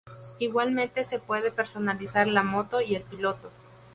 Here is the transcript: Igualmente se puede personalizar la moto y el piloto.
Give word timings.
Igualmente 0.39 1.03
se 1.03 1.19
puede 1.19 1.51
personalizar 1.51 2.25
la 2.25 2.41
moto 2.41 2.81
y 2.81 2.95
el 2.95 3.03
piloto. 3.03 3.51